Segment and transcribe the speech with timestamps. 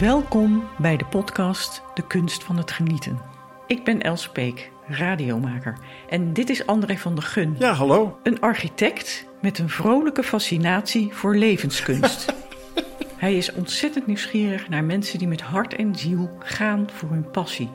[0.00, 3.20] Welkom bij de podcast De Kunst van het Genieten.
[3.66, 5.78] Ik ben Els Peek, radiomaker.
[6.08, 7.56] En dit is André van der Gun.
[7.58, 8.18] Ja, hallo.
[8.22, 12.34] Een architect met een vrolijke fascinatie voor levenskunst.
[13.16, 17.70] Hij is ontzettend nieuwsgierig naar mensen die met hart en ziel gaan voor hun passie.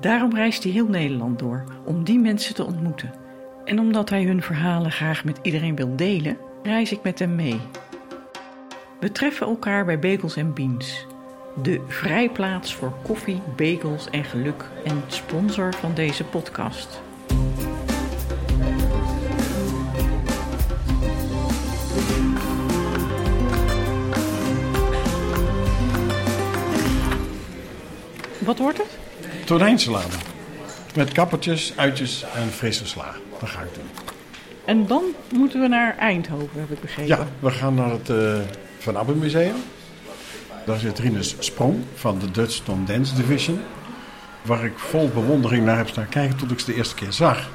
[0.00, 3.14] Daarom reist hij heel Nederland door om die mensen te ontmoeten.
[3.64, 7.60] En omdat hij hun verhalen graag met iedereen wil delen, reis ik met hem mee.
[9.00, 11.06] We treffen elkaar bij Bagels Beans,
[11.62, 17.00] de vrijplaats voor koffie, bagels en geluk en sponsor van deze podcast.
[28.38, 28.98] Wat wordt het?
[29.44, 30.16] Tonijnsalade.
[30.94, 33.14] Met kappertjes, uitjes en frisse sla.
[33.40, 33.90] Dat ga ik doen.
[34.64, 37.16] En dan moeten we naar Eindhoven, heb ik begrepen.
[37.16, 38.38] Ja, we gaan naar het uh,
[38.78, 39.54] Van Abbe Museum.
[40.68, 43.60] Daar zit Rinus Sprong van de Dutch Tom Dance Division.
[44.42, 47.50] Waar ik vol bewondering naar heb staan kijken tot ik ze de eerste keer zag.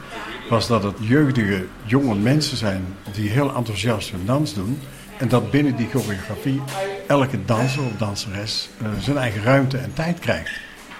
[0.49, 4.79] Was dat het jeugdige jonge mensen zijn die heel enthousiast hun dans doen.
[5.17, 6.61] En dat binnen die choreografie
[7.07, 10.51] elke danser of danseres uh, zijn eigen ruimte en tijd krijgt.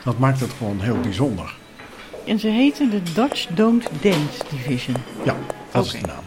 [0.04, 1.56] Dat maakt het gewoon heel bijzonder.
[2.26, 4.96] En ze heten de Dutch Don't Dance Division.
[5.24, 5.36] Ja,
[5.72, 6.00] dat okay.
[6.00, 6.24] is de naam.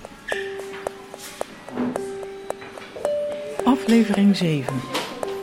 [3.64, 4.95] Aflevering 7.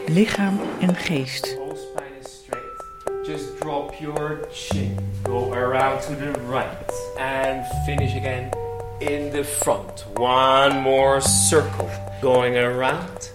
[0.07, 1.55] Lichaam en geest.
[1.57, 3.25] Whole spine is straight.
[3.25, 4.97] Just drop your chin.
[5.23, 6.91] Go around to the right.
[7.17, 8.51] And finish again
[8.99, 10.05] in the front.
[10.15, 11.89] One more circle.
[12.21, 13.31] Going around.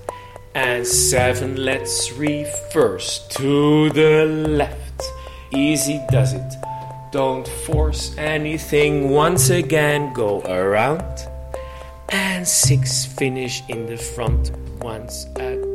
[0.54, 5.02] And seven, let's reverse to the left.
[5.52, 6.54] Easy does it.
[7.12, 9.10] Don't force anything.
[9.10, 11.26] Once again, go around.
[12.10, 15.67] And six, finish in the front once again.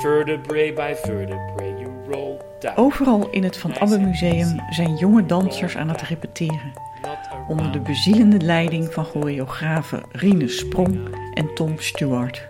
[0.00, 2.76] Vertebrae by vertebrae, you roll down.
[2.76, 6.72] Overal in het Van Abbe Museum zijn jonge dansers aan het repeteren.
[7.48, 10.98] Onder de bezielende leiding van choreografen Rine Sprong
[11.34, 12.46] en Tom Stewart.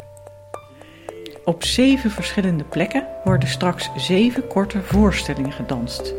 [1.45, 6.15] Op zeven verschillende plekken worden straks zeven korte voorstellingen gedanst.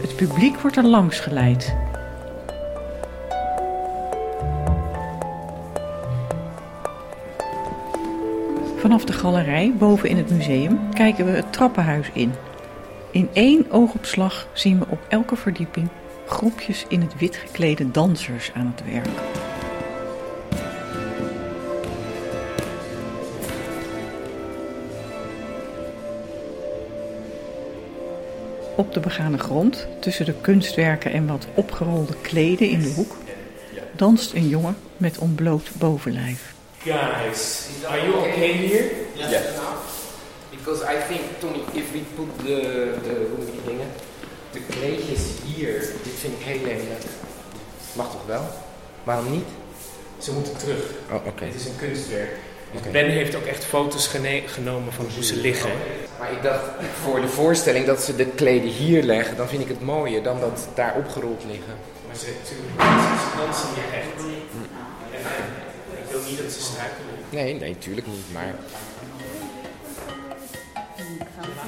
[0.00, 1.76] Het publiek wordt er langs geleid.
[8.90, 12.32] Vanaf de galerij boven in het museum kijken we het trappenhuis in.
[13.10, 15.88] In één oogopslag zien we op elke verdieping
[16.26, 19.08] groepjes in het wit geklede dansers aan het werk.
[28.76, 33.16] Op de begane grond, tussen de kunstwerken en wat opgerolde kleden in de hoek,
[33.96, 36.58] danst een jongen met ontbloot bovenlijf.
[36.84, 38.88] Guys, are you okay here?
[39.14, 39.30] Yes.
[39.30, 39.60] yes.
[40.50, 43.86] Because I think, Tony, if we put the, the, hoe moet dingen,
[44.52, 47.04] de kleedjes hier, dit vind ik heel lelijk.
[47.92, 48.42] Mag toch wel?
[49.04, 49.46] Waarom niet?
[50.18, 50.82] Ze moeten terug.
[51.08, 51.28] Oh, oké.
[51.28, 51.48] Okay.
[51.48, 52.30] Het is een kunstwerk.
[52.76, 52.92] Okay.
[52.92, 54.10] Ben heeft ook echt foto's
[54.46, 55.70] genomen van hoe ze liggen.
[56.18, 56.64] Maar ik dacht
[57.02, 60.40] voor de voorstelling dat ze de kleden hier leggen, dan vind ik het mooier dan
[60.40, 61.74] dat daar opgerold liggen.
[62.06, 62.54] Maar ze, ze
[63.36, 64.24] dansen hier echt.
[66.30, 67.14] Niet dat ze struikelen.
[67.30, 68.54] Nee, nee, tuurlijk niet, maar...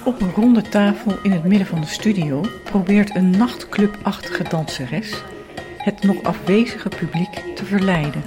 [0.04, 5.22] Op een ronde tafel in het midden van de studio probeert een nachtclubachtige danseres
[5.76, 8.22] het nog afwezige publiek te verleiden.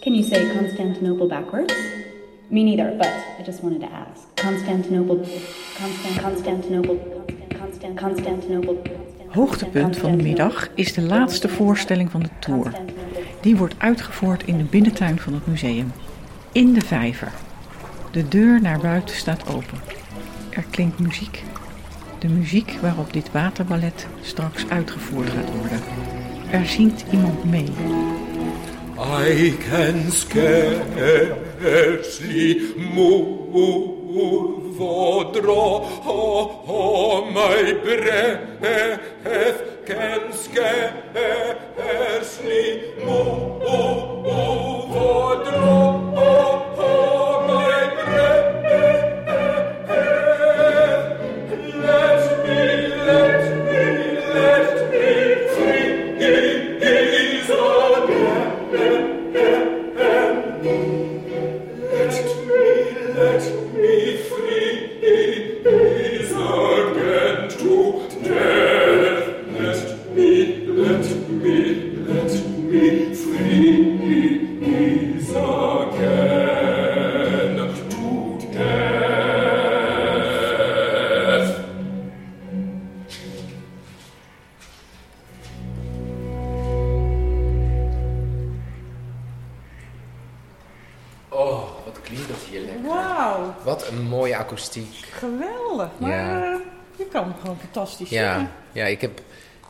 [0.00, 1.74] Can you say Constantinople backwards?
[2.48, 3.10] Me neither, but
[3.40, 4.46] I just wanted to ask.
[4.46, 5.16] Constantinople,
[5.82, 6.98] Constant, Constantinople,
[7.60, 8.76] Constant, Constantinople.
[9.26, 12.72] Hoogtepunt van de middag is de laatste voorstelling van de tour.
[13.46, 15.92] Die wordt uitgevoerd in de binnentuin van het museum.
[16.52, 17.32] In de vijver.
[18.10, 19.78] De deur naar buiten staat open.
[20.50, 21.42] Er klinkt muziek.
[22.18, 25.80] De muziek waarop dit waterballet straks uitgevoerd gaat worden.
[26.50, 27.72] Er zingt iemand mee.
[29.34, 31.00] I can scarcely
[32.94, 33.36] move
[35.32, 41.04] draw my breath can scarcely
[43.04, 43.45] move
[94.46, 94.94] akoestiek.
[95.12, 95.88] geweldig.
[95.98, 96.52] Maar Ja.
[96.52, 96.58] eh,
[96.96, 98.50] je kan gewoon fantastisch Ja, zingen.
[98.72, 99.20] ja ik, heb,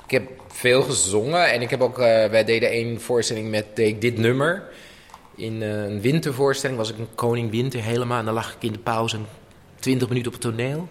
[0.05, 1.53] ik heb veel gezongen.
[1.53, 4.63] En ik heb ook, eh, wij deden één voorstelling met ik dit nummer.
[5.37, 8.19] In eh, een wintervoorstelling was ik een koning winter helemaal.
[8.19, 9.27] En dan lag ik in de pauze een
[9.81, 10.89] 20 minuten op het toneel.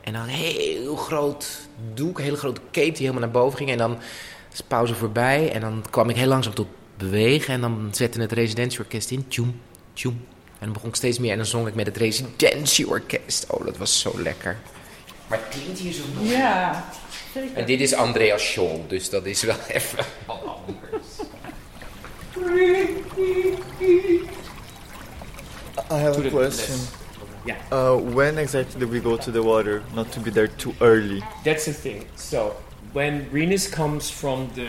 [0.00, 3.70] En dan een heel groot doek, een hele grote cape die helemaal naar boven ging.
[3.70, 3.98] En dan
[4.52, 5.52] is pauze voorbij.
[5.52, 6.66] En dan kwam ik heel langzaam tot
[6.96, 7.54] bewegen.
[7.54, 9.28] En dan zette het residentieorkest in.
[9.28, 9.60] Tjoem,
[9.92, 10.24] tjoem.
[10.58, 11.30] En dan begon ik steeds meer.
[11.30, 13.46] En dan zong ik met het residentieorkest.
[13.50, 14.56] Oh, dat was zo lekker.
[15.28, 16.28] Maar het klinkt hier zo mooi.
[16.28, 16.88] Ja,
[17.34, 17.56] zeker.
[17.56, 21.06] En dit is Andreas Scholl, dus dat is wel even wat anders.
[25.90, 26.76] I have a question.
[27.44, 27.56] Yeah.
[27.72, 29.82] Uh, when exactly do we go to the water?
[29.94, 31.22] Not to be there too early.
[31.44, 32.04] That's the thing.
[32.16, 32.56] So,
[32.92, 34.68] when Renus comes from the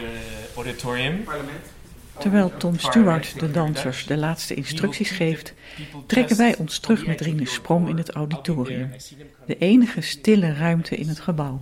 [0.56, 1.26] auditorium,
[2.19, 5.54] Terwijl Tom Stewart de dansers de laatste instructies geeft,
[6.06, 8.92] trekken wij ons terug met Rinus Sprong in het auditorium.
[9.45, 11.62] De enige stille ruimte in het gebouw.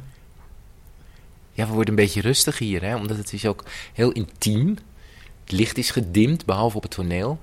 [1.53, 3.63] Ja, we worden een beetje rustig hier, hè, omdat het is ook
[3.93, 4.77] heel intiem.
[5.43, 7.39] Het licht is gedimd, behalve op het toneel.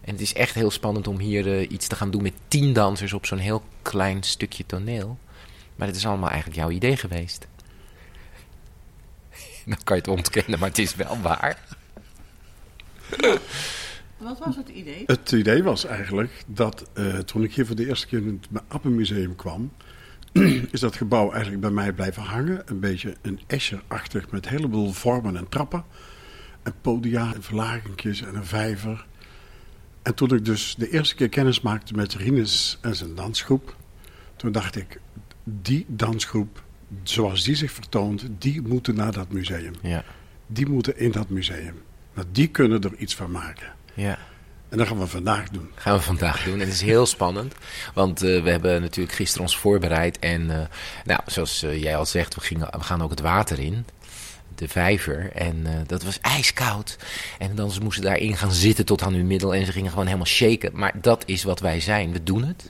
[0.00, 2.72] En het is echt heel spannend om hier eh, iets te gaan doen met tien
[2.72, 5.18] dansers op zo'n heel klein stukje toneel.
[5.76, 7.46] Maar het is allemaal eigenlijk jouw idee geweest.
[9.66, 11.58] Dan kan je het ontkennen, maar het is wel waar.
[14.22, 15.02] Wat was het idee?
[15.06, 18.62] Het idee was eigenlijk dat eh, toen ik hier voor de eerste keer in het
[18.68, 19.72] Appenmuseum kwam,
[20.70, 22.62] is dat gebouw eigenlijk bij mij blijven hangen.
[22.64, 25.84] Een beetje een Escher-achtig met een heleboel vormen en trappen.
[26.62, 29.06] En podia en verlagingjes en een vijver.
[30.02, 33.76] En toen ik dus de eerste keer kennis maakte met Rinus en zijn dansgroep,
[34.36, 35.00] toen dacht ik,
[35.44, 36.62] die dansgroep,
[37.02, 39.74] zoals die zich vertoont, die moeten naar dat museum.
[39.82, 40.04] Ja,
[40.46, 41.74] Die moeten in dat museum.
[42.14, 43.72] Want die kunnen er iets van maken.
[43.94, 44.18] ja.
[44.72, 45.70] En dat gaan we vandaag doen.
[45.74, 46.54] gaan we vandaag doen.
[46.54, 47.54] En het is heel spannend,
[47.94, 50.18] want eh, we hebben natuurlijk gisteren ons voorbereid.
[50.18, 50.66] En eh,
[51.04, 53.86] nou, zoals eh, jij al zegt, we, gingen, we gaan ook het water in.
[54.54, 55.32] De vijver.
[55.32, 56.98] En dat was ijskoud.
[57.38, 59.54] En dan ze moesten daarin gaan zitten tot aan hun middel.
[59.54, 60.70] En ze gingen gewoon helemaal shaken.
[60.74, 62.12] Maar dat is wat wij zijn.
[62.12, 62.66] We doen het.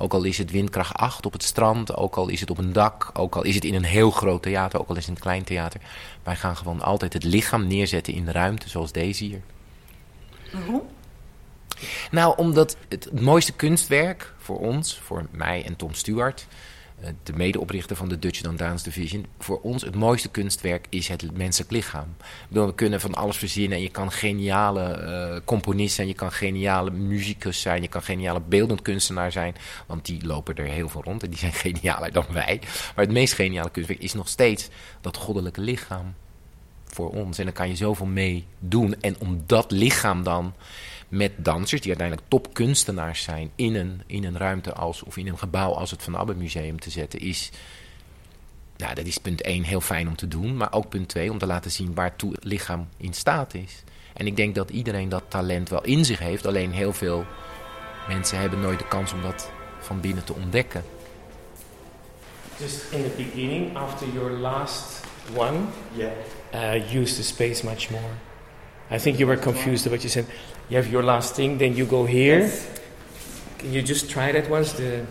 [0.00, 1.96] Ook al is het windkracht 8 op het strand.
[1.96, 3.10] Ook al is het op een dak.
[3.12, 4.80] Ook al is het in een heel groot theater.
[4.80, 5.80] Ook al is het een klein theater.
[6.22, 8.68] Wij gaan gewoon altijd het lichaam neerzetten in de ruimte.
[8.68, 9.40] Zoals deze hier.
[10.52, 10.82] Waarom?
[12.10, 16.56] Nou, omdat het, het mooiste kunstwerk voor ons, voor mij en Tom Stewart, eh,
[17.22, 21.36] de medeoprichter van de Dutch Don't Dance Division, voor ons het mooiste kunstwerk is het
[21.36, 22.16] menselijk lichaam.
[22.48, 26.32] Bedoel, we kunnen van alles verzinnen en je kan geniale eh, componist zijn, je kan
[26.32, 29.54] geniale muzikus zijn, je kan geniale beeldend kunstenaar zijn,
[29.86, 32.58] want die lopen er heel veel rond en die zijn genialer dan wij.
[32.94, 34.68] Maar het meest geniale kunstwerk is nog steeds
[35.00, 36.14] dat goddelijke lichaam
[36.92, 37.38] voor ons.
[37.38, 38.94] En daar kan je zoveel mee doen.
[39.00, 40.54] En om dat lichaam dan
[41.08, 45.38] met dansers, die uiteindelijk topkunstenaars zijn, in een, in een ruimte als, of in een
[45.38, 47.50] gebouw als het Van Abbe Museum te zetten, is.
[48.76, 50.56] Nou, dat is punt 1 heel fijn om te doen.
[50.56, 53.82] Maar ook punt 2 om te laten zien waartoe het lichaam in staat is.
[54.12, 56.46] En ik denk dat iedereen dat talent wel in zich heeft.
[56.46, 57.24] Alleen heel veel
[58.08, 60.84] mensen hebben nooit de kans om dat van binnen te ontdekken.
[62.60, 65.04] just in the beginning, after your last
[65.34, 66.12] one, Yeah.
[66.52, 68.12] Uh, use the space much more.
[68.90, 70.26] I think you were confused about what you said
[70.70, 72.50] you have your last thing, then you go here.
[73.58, 74.72] Can you just try that once?
[74.72, 75.04] The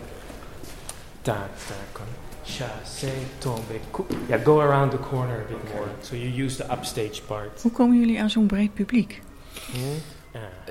[1.24, 2.08] ta ta con
[2.46, 4.06] sha se tombe ku.
[4.30, 5.90] Yeah, go around the corner a bit more.
[6.02, 7.62] So you use the upstage part.
[7.62, 9.22] Hoe komen jullie aan zo'n breed publiek?
[9.74, 9.80] Uh,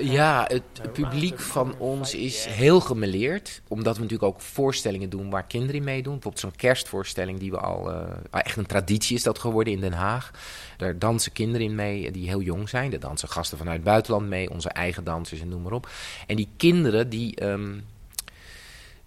[0.01, 3.63] Ja, het publiek van ons is heel gemeleerd.
[3.69, 6.13] Omdat we natuurlijk ook voorstellingen doen waar kinderen in meedoen.
[6.13, 7.91] Bijvoorbeeld zo'n kerstvoorstelling die we al...
[7.91, 10.31] eh, echt een traditie is dat geworden in Den Haag.
[10.77, 12.93] Daar dansen kinderen in mee die heel jong zijn.
[12.93, 14.51] Er dansen gasten vanuit het buitenland mee.
[14.51, 15.89] Onze eigen dansers en noem maar op.
[16.27, 17.35] En die kinderen die...
[17.35, 17.79] ehm,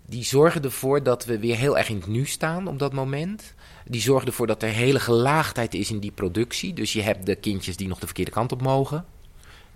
[0.06, 3.54] die zorgen ervoor dat we weer heel erg in het nu staan op dat moment.
[3.86, 6.74] Die zorgen ervoor dat er hele gelaagdheid is in die productie.
[6.74, 9.06] Dus je hebt de kindjes die nog de verkeerde kant op mogen.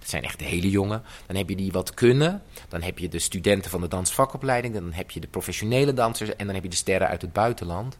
[0.06, 1.04] Dat zijn echt de hele jongen.
[1.26, 2.44] Dan heb je die wat kunnen.
[2.70, 4.74] Dan heb je de studenten van de dansvakopleiding.
[4.74, 6.36] Dan heb je de professionele dansers.
[6.36, 7.98] En dan heb je de sterren uit het buitenland.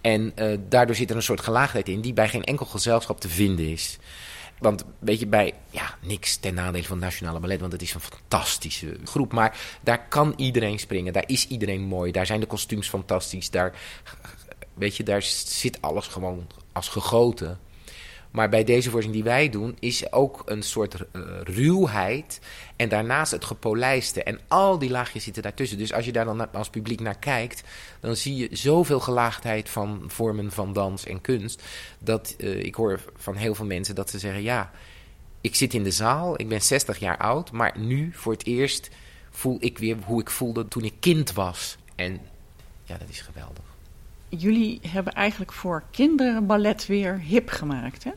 [0.00, 3.28] En eh, daardoor zit er een soort gelaagdheid in die bij geen enkel gezelschap te
[3.28, 3.98] vinden is.
[4.58, 7.94] Want weet je, bij ja, niks ten nadele van het Nationale Ballet, want het is
[7.94, 9.32] een fantastische groep.
[9.32, 13.50] Maar daar kan iedereen springen, daar is iedereen mooi, daar zijn de kostuums fantastisch.
[13.50, 13.72] Daar,
[14.74, 17.58] weet je, daar zit alles gewoon als gegoten.
[18.34, 22.40] Maar bij deze voorziening die wij doen, is ook een soort eh, ruwheid.
[22.76, 24.22] En daarnaast het gepolijste.
[24.22, 25.78] En al die laagjes zitten daartussen.
[25.78, 27.62] Dus als je daar dan als publiek naar kijkt,
[28.00, 31.62] dan zie je zoveel gelaagdheid van vormen van dans en kunst.
[31.98, 34.70] Dat eh, ik hoor van heel veel mensen dat ze zeggen: Ja,
[35.40, 38.90] ik zit in de zaal, ik ben 60 jaar oud, maar nu voor het eerst
[39.30, 41.76] voel ik weer hoe ik voelde toen ik kind was.
[41.94, 42.20] En
[42.84, 43.64] ja, dat is geweldig.
[44.28, 48.10] Jullie hebben eigenlijk voor kinderen ballet weer hip gemaakt, hè?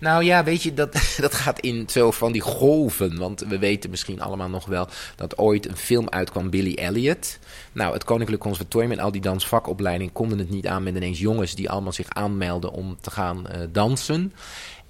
[0.00, 3.18] Nou ja, weet je, dat, dat gaat in zo van die golven.
[3.18, 7.38] Want we weten misschien allemaal nog wel dat ooit een film uitkwam, Billy Elliot.
[7.72, 11.54] Nou, het Koninklijk Conservatorium en al die dansvakopleiding konden het niet aan met ineens jongens
[11.54, 14.32] die allemaal zich aanmelden om te gaan uh, dansen.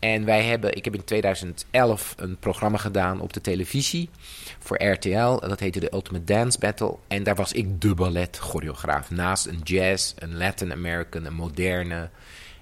[0.05, 4.11] En wij hebben, ik heb in 2011 een programma gedaan op de televisie
[4.59, 5.39] voor RTL.
[5.39, 6.97] Dat heette de Ultimate Dance Battle.
[7.09, 9.11] En daar was ik de ballet choreograaf.
[9.11, 12.09] Naast een jazz, een Latin American, een moderne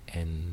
[0.05, 0.53] en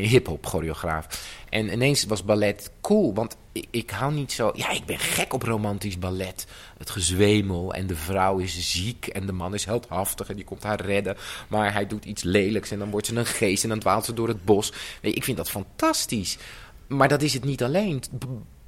[0.00, 1.06] hip-hop choreograaf.
[1.48, 4.50] En ineens was ballet cool, want ik, ik, hou niet zo.
[4.54, 6.46] Ja, ik ben gek op romantisch ballet.
[6.78, 10.62] Het gezwemel en de vrouw is ziek en de man is heldhaftig en die komt
[10.62, 11.16] haar redden.
[11.48, 14.12] Maar hij doet iets lelijks en dan wordt ze een geest en dan dwaalt ze
[14.12, 14.72] door het bos.
[15.02, 16.38] Nee, ik vind dat fantastisch.
[16.86, 18.02] Maar dat is het niet alleen.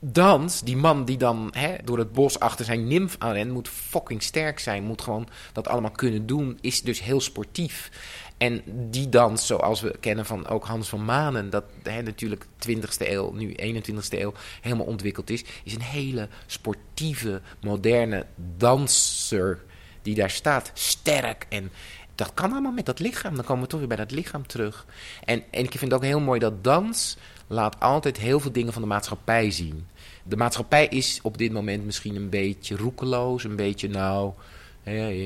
[0.00, 4.22] Dans, die man die dan hè, door het bos achter zijn nimf aanrent, moet fucking
[4.22, 4.84] sterk zijn.
[4.84, 6.58] Moet gewoon dat allemaal kunnen doen.
[6.60, 7.90] Is dus heel sportief.
[8.36, 12.80] En die dans, zoals we kennen van ook Hans van Manen, dat hè, natuurlijk 20e
[12.98, 18.26] eeuw, nu 21e eeuw, helemaal ontwikkeld is, is een hele sportieve, moderne
[18.56, 19.64] danser
[20.02, 20.70] die daar staat.
[20.74, 21.70] Sterk en
[22.14, 23.34] dat kan allemaal met dat lichaam.
[23.34, 24.86] Dan komen we toch weer bij dat lichaam terug.
[25.24, 27.16] En, en ik vind het ook heel mooi dat dans
[27.48, 29.86] laat altijd heel veel dingen van de maatschappij zien.
[30.22, 34.32] De maatschappij is op dit moment misschien een beetje roekeloos, een beetje nou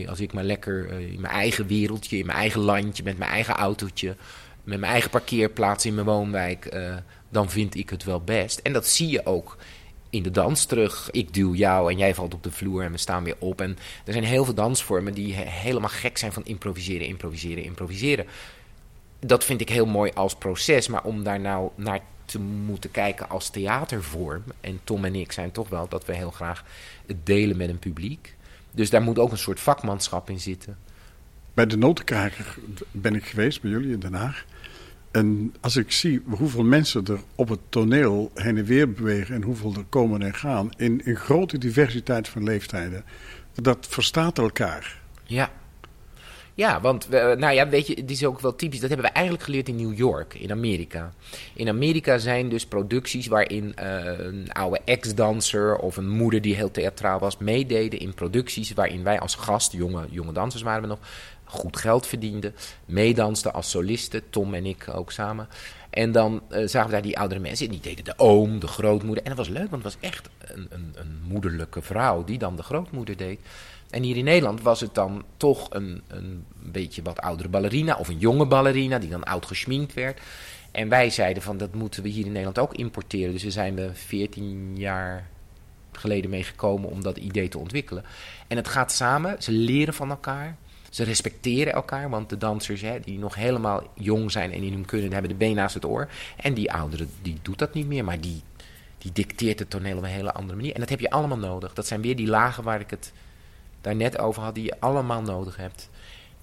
[0.09, 3.31] als ik maar lekker eh, in mijn eigen wereldje, in mijn eigen landje, met mijn
[3.31, 4.17] eigen autootje,
[4.65, 6.97] met mijn eigen parkeerplaats in mijn woonwijk, uh,
[7.29, 8.59] dan vind ik het wel best.
[8.59, 9.57] En dat zie je ook
[10.11, 11.09] in de dans terug.
[11.11, 13.61] Ik duw jou en jij valt op de vloer en we staan weer op.
[13.61, 18.27] En er zijn heel veel dansvormen die helemaal gek zijn van improviseren, improviseren, improviseren.
[19.19, 22.01] Dat vind ik heel mooi als proces, maar om daar nou naar
[22.33, 24.43] te moeten kijken als theatervorm.
[24.61, 26.65] En Tom en ik zijn toch wel dat we heel graag
[27.07, 28.35] het delen met een publiek.
[28.71, 30.77] Dus daar moet ook een soort vakmanschap in zitten.
[31.55, 32.59] Bij de notenkraker
[32.91, 34.45] ben ik geweest, bij jullie in Den Haag.
[35.11, 39.43] En als ik zie hoeveel mensen er op het toneel heen en weer bewegen en
[39.43, 43.05] hoeveel er komen en gaan, in een grote diversiteit van leeftijden,
[43.55, 45.01] dat verstaat elkaar.
[45.25, 45.51] Ja,
[46.55, 48.81] ja, want nou ja, weet je, het is ook wel typisch.
[48.81, 51.13] Dat hebben we eigenlijk geleerd in New York, in Amerika.
[51.55, 56.71] In Amerika zijn dus producties waarin uh, een oude ex-danser of een moeder die heel
[56.71, 60.99] theatraal was, meededen in producties waarin wij als gast, jonge, jonge dansers waren we nog,
[61.45, 62.55] goed geld verdienden.
[62.85, 65.49] Meedansten als solisten, Tom en ik ook samen.
[65.91, 67.67] En dan uh, zagen we daar die oudere mensen.
[67.67, 69.25] En die deden de oom, de grootmoeder.
[69.25, 72.57] En dat was leuk, want het was echt een, een, een moederlijke vrouw die dan
[72.57, 73.41] de grootmoeder deed.
[73.93, 78.09] En hier in Nederland was het dan toch een, een beetje wat oudere ballerina of
[78.09, 80.21] een jonge ballerina die dan oud geschminkt werd.
[80.71, 83.33] En wij zeiden van dat moeten we hier in Nederland ook importeren.
[83.33, 85.29] Dus we zijn we 14 jaar
[85.93, 88.05] geleden meegekomen om dat idee te ontwikkelen.
[88.47, 90.57] En het gaat samen, ze leren van elkaar.
[90.91, 94.85] Ze respecteren elkaar, want de dansers hè, die nog helemaal jong zijn en in hun
[94.85, 96.09] kunnen, hebben de been naast het oor.
[96.37, 98.43] En die oudere, die doet dat niet meer, maar die,
[98.99, 100.75] die dicteert het toneel op een hele andere manier.
[100.75, 101.75] En dat heb je allemaal nodig.
[101.75, 103.13] Dat zijn weer die lagen waar ik het
[103.83, 105.91] daar net over had, die je allemaal nodig hebt.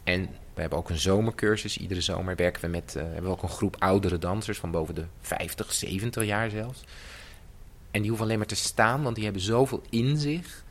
[0.04, 0.22] En
[0.54, 1.78] we hebben ook een zomercursus.
[1.78, 4.96] Iedere zomer werken we met uh, hebben we ook een groep oudere dansers van boven
[4.96, 6.84] de 50, 70 jaar zelfs.
[7.92, 10.64] En die hoeven alleen maar te staan, want die hebben zoveel in zich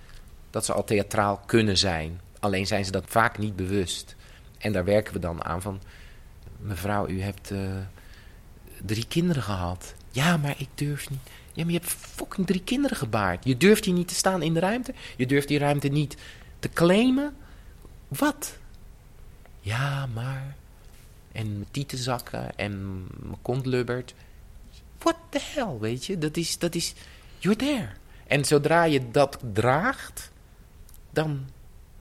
[0.51, 2.21] dat ze al theatraal kunnen zijn.
[2.41, 4.17] Alleen zijn ze dat vaak niet bewust.
[4.59, 5.81] En daar werken we dan aan van...
[6.61, 7.59] Mevrouw, u hebt uh,
[8.85, 9.95] drie kinderen gehad.
[10.11, 11.21] Ja, maar ik durf niet.
[11.53, 13.45] Ja, maar je hebt fucking drie kinderen gebaard.
[13.45, 14.95] Je durft hier niet te staan in de ruimte.
[15.17, 16.17] Je durft die ruimte niet
[16.59, 17.37] te claimen.
[18.09, 18.59] Wat?
[19.61, 20.57] Ja, maar...
[21.33, 24.15] En mijn tieten zakken en mijn kont lubbert.
[24.99, 26.19] What the hell, weet je?
[26.19, 26.95] Dat is, dat is...
[27.39, 27.89] You're there.
[28.27, 30.31] En zodra je dat draagt,
[31.11, 31.47] dan,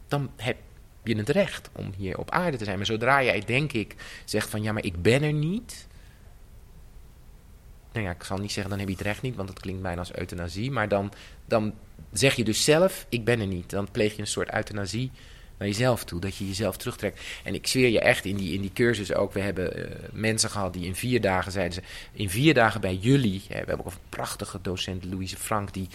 [0.07, 0.57] dan heb
[1.03, 2.77] je het recht om hier op aarde te zijn.
[2.77, 3.95] Maar zodra jij, denk ik,
[4.25, 5.87] zegt van ja, maar ik ben er niet.
[7.98, 9.82] Nou ja, ik zal niet zeggen dan heb je het recht niet, want dat klinkt
[9.82, 10.72] bijna als euthanasie.
[10.72, 11.13] Maar dan,
[11.46, 11.74] dan
[12.12, 13.70] zeg je dus zelf, ik ben er niet.
[13.70, 15.12] Dan pleeg je een soort euthanasie
[15.58, 17.22] naar jezelf toe, dat je jezelf terugtrekt.
[17.44, 20.50] En ik zweer je echt in die, in die cursus ook, we hebben uh, mensen
[20.50, 23.86] gehad die in vier dagen zeiden ze, in vier dagen bij jullie, hè, we hebben
[23.86, 25.88] ook een prachtige docent, Louise Frank, die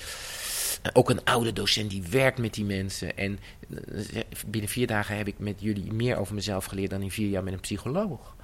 [0.83, 3.17] uh, ook een oude docent, die werkt met die mensen.
[3.17, 7.11] En uh, binnen vier dagen heb ik met jullie meer over mezelf geleerd dan in
[7.11, 8.35] vier jaar met een psycholoog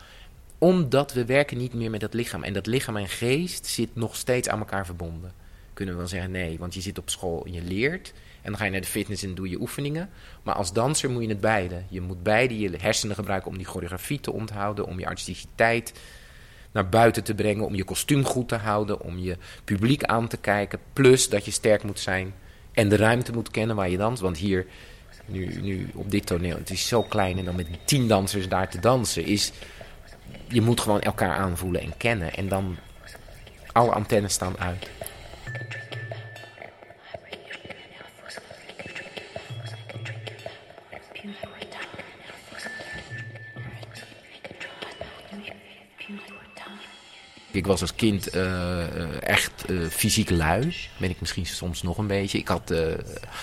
[0.59, 2.43] omdat we werken niet meer met dat lichaam.
[2.43, 5.33] En dat lichaam en geest zit nog steeds aan elkaar verbonden.
[5.73, 8.13] Kunnen we wel zeggen nee, want je zit op school en je leert.
[8.43, 10.11] En dan ga je naar de fitness en doe je oefeningen.
[10.43, 11.83] Maar als danser moet je het beide.
[11.89, 14.87] Je moet beide je hersenen gebruiken om die choreografie te onthouden.
[14.87, 15.93] Om je artisticiteit
[16.73, 17.65] naar buiten te brengen.
[17.65, 19.01] Om je kostuum goed te houden.
[19.01, 20.79] Om je publiek aan te kijken.
[20.93, 22.35] Plus dat je sterk moet zijn
[22.73, 24.23] En de ruimte moet kennen waar je danst.
[24.23, 24.67] Want hier,
[25.27, 27.39] nu, nu op dit toneel, het is zo klein.
[27.39, 29.25] En dan met tien dansers daar te dansen.
[29.25, 29.53] Is,
[30.49, 32.35] je moet gewoon elkaar aanvoelen en kennen.
[32.35, 32.77] En dan,
[33.73, 34.91] alle antennes staan uit.
[47.59, 50.75] Ik was als kind eh, eh, echt eh, fysiek lui.
[50.97, 52.39] Ben ik misschien soms nog een beetje.
[52.39, 52.75] Ik had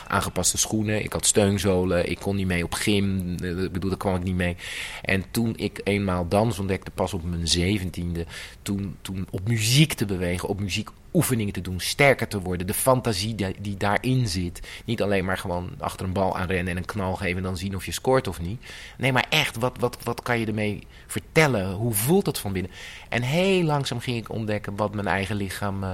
[0.07, 3.31] aangepaste schoenen, ik had steunzolen, ik kon niet mee op gym.
[3.43, 4.55] Ik bedoel, daar kwam ik niet mee.
[5.01, 8.25] En toen ik eenmaal dans ontdekte, pas op mijn zeventiende,
[8.61, 12.73] toen, toen op muziek te bewegen, op muziek oefeningen te doen, sterker te worden, de
[12.73, 14.67] fantasie die, daarin zit.
[14.85, 17.57] Niet alleen maar gewoon achter een bal aan rennen en een knal geven en dan
[17.57, 18.61] zien of je scoort of niet.
[18.97, 21.71] Nee, maar echt, wat, wat, wat kan je ermee vertellen?
[21.71, 22.71] Hoe voelt het van binnen?
[23.09, 25.91] En heel langzaam ging ik ontdekken wat mijn eigen lichaam eh,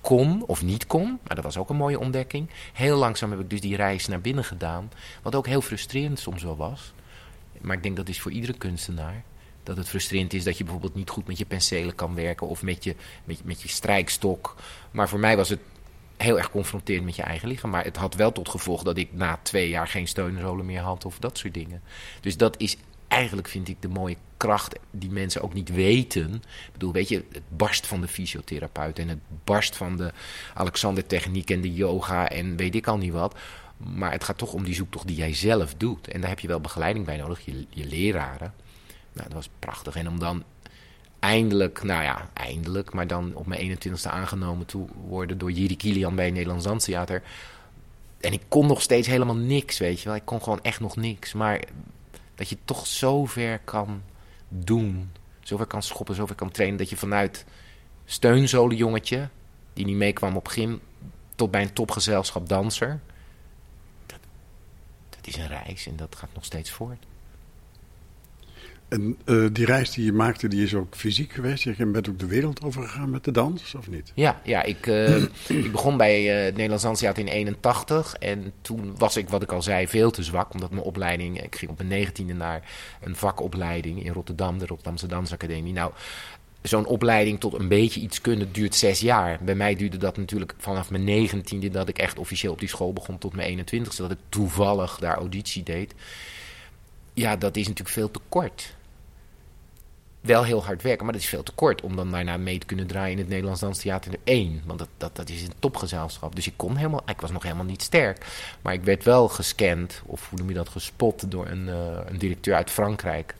[0.00, 1.18] kon of niet kon.
[1.26, 2.50] Maar dat was ook een mooie ontdekking.
[2.72, 4.90] Heel langzaam heb ik dus die reis naar binnen gedaan.
[5.22, 6.92] Wat ook heel frustrerend soms wel was.
[7.60, 9.22] Maar ik denk dat is voor iedere kunstenaar.
[9.70, 12.62] Dat het frustrerend is dat je bijvoorbeeld niet goed met je penselen kan werken of
[12.62, 14.56] met je, met, met je strijkstok.
[14.90, 15.60] Maar voor mij was het
[16.16, 17.70] heel erg confronterend met je eigen lichaam.
[17.70, 21.04] Maar het had wel tot gevolg dat ik na twee jaar geen steunzolen meer had
[21.04, 21.82] of dat soort dingen.
[22.20, 22.76] Dus dat is
[23.08, 26.34] eigenlijk, vind ik, de mooie kracht die mensen ook niet weten.
[26.34, 30.12] Ik bedoel, weet je, het barst van de fysiotherapeut en het barst van de
[30.54, 33.38] Alexander-techniek en de yoga en weet ik al niet wat.
[33.76, 36.08] Maar het gaat toch om die zoektocht die jij zelf doet.
[36.08, 38.54] En daar heb je wel begeleiding bij nodig, je, je leraren.
[39.20, 39.96] Nou, dat was prachtig.
[39.96, 40.44] En om dan
[41.18, 46.14] eindelijk, nou ja, eindelijk, maar dan op mijn 21ste aangenomen te worden door Jiri Kilian
[46.14, 47.22] bij het Nederlands Danstheater.
[48.20, 50.16] En ik kon nog steeds helemaal niks, weet je wel.
[50.16, 51.32] Ik kon gewoon echt nog niks.
[51.32, 51.62] Maar
[52.34, 54.02] dat je toch zover kan
[54.48, 57.44] doen, zover kan schoppen, zover kan trainen, dat je vanuit
[58.04, 59.28] steunzolenjongetje,
[59.72, 60.80] die niet meekwam op gym,
[61.34, 63.00] tot bij een topgezelschap danser.
[64.06, 64.18] Dat,
[65.08, 67.08] dat is een reis en dat gaat nog steeds voort.
[68.90, 71.62] En eh, die reis die je maakte, die is ook fysiek geweest.
[71.62, 74.12] Je bent ook de wereld overgegaan met de dans, of niet?
[74.14, 75.16] Ja, ja ik, eh,
[75.48, 78.14] ik begon bij eh, het Nederlands Danstheater in 81.
[78.14, 80.54] En toen was ik, wat ik al zei, veel te zwak.
[80.54, 81.42] Omdat mijn opleiding...
[81.42, 82.62] Ik ging op mijn negentiende naar
[83.00, 84.58] een vakopleiding in Rotterdam.
[84.58, 85.72] De Rotterdamse Dansacademie.
[85.72, 85.92] Nou,
[86.62, 89.38] zo'n opleiding tot een beetje iets kunnen duurt zes jaar.
[89.42, 91.68] Bij mij duurde dat natuurlijk vanaf mijn negentiende...
[91.68, 93.96] dat ik echt officieel op die school begon tot mijn 21ste.
[93.96, 95.94] Dat ik toevallig daar auditie deed.
[97.14, 98.78] Ja, dat is natuurlijk veel te kort
[100.20, 102.66] wel heel hard werken, maar dat is veel te kort om dan daarna mee te
[102.66, 104.62] kunnen draaien in het Nederlands Danstheater 1.
[104.66, 106.34] Want dat, dat, dat is een topgezelschap.
[106.36, 108.26] Dus ik kon helemaal, ik was nog helemaal niet sterk.
[108.62, 112.18] Maar ik werd wel gescand, of hoe noem je dat, gespot door een, uh, een
[112.18, 113.34] directeur uit Frankrijk.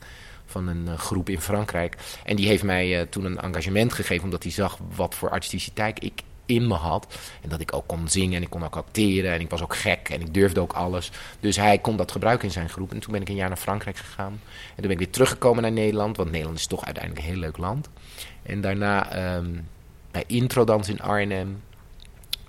[0.47, 1.97] Van een uh, groep in Frankrijk.
[2.25, 6.05] En die heeft mij uh, toen een engagement gegeven, omdat hij zag wat voor artisticiteit
[6.05, 7.19] ik in me had.
[7.43, 9.77] En dat ik ook kon zingen en ik kon ook acteren en ik was ook
[9.77, 11.11] gek en ik durfde ook alles.
[11.41, 12.93] Dus hij kon dat gebruiken in zijn groep.
[12.93, 14.41] En toen ben ik een jaar naar Frankrijk gegaan.
[14.53, 17.41] En toen ben ik weer teruggekomen naar Nederland, want Nederland is toch uiteindelijk een heel
[17.41, 17.89] leuk land.
[18.43, 19.69] En daarna um,
[20.11, 21.63] bij Introdans in Arnhem,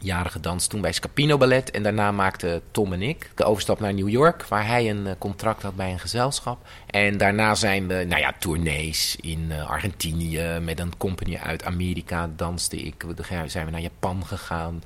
[0.02, 0.70] jaren gedanst.
[0.70, 1.72] Toen bij Scapino Ballet.
[1.72, 4.46] En daarna maakte Tom en ik de overstap naar New York.
[4.46, 6.68] Waar hij een uh, contract had bij een gezelschap.
[6.88, 10.60] En daarna zijn we, nou ja, tournees in uh, Argentinië.
[10.62, 13.04] Met een compagnie uit Amerika danste ik.
[13.08, 14.84] We, zijn we naar Japan gegaan.